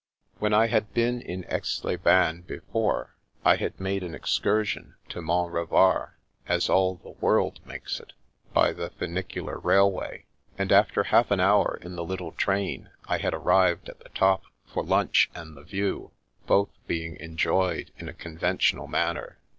When 0.39 0.51
I 0.51 0.65
had 0.65 0.95
been 0.95 1.21
in 1.21 1.45
Aix 1.47 1.83
les 1.83 1.95
Bains 1.95 2.43
before, 2.47 3.17
I 3.45 3.57
had 3.57 3.79
made 3.79 4.01
the 4.01 4.15
excursion 4.15 4.95
to 5.09 5.21
Mont 5.21 5.53
Revard, 5.53 6.13
as 6.47 6.69
all 6.71 6.95
the 6.95 7.11
world 7.21 7.59
makes 7.67 7.99
it, 7.99 8.13
by 8.51 8.73
the 8.73 8.89
funicular 8.89 9.59
railway; 9.59 10.25
and 10.57 10.71
after 10.71 11.03
half 11.03 11.29
an 11.29 11.39
hour 11.39 11.77
in 11.83 11.97
the 11.97 12.03
little 12.03 12.31
train, 12.31 12.89
I 13.05 13.19
had 13.19 13.35
arrived 13.35 13.89
at 13.89 13.99
the 13.99 14.09
top 14.09 14.41
for 14.65 14.83
lunch 14.83 15.29
and 15.35 15.55
the 15.55 15.61
view, 15.61 16.09
both 16.47 16.71
being 16.87 17.15
enjoyed 17.17 17.91
in 17.99 18.09
a 18.09 18.13
con 18.13 18.39
ventional 18.39 18.89
manner. 18.89 19.37